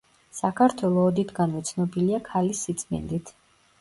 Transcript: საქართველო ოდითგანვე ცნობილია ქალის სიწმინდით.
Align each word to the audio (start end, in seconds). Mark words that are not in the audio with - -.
საქართველო 0.37 1.03
ოდითგანვე 1.09 1.61
ცნობილია 1.73 2.23
ქალის 2.31 2.67
სიწმინდით. 2.69 3.35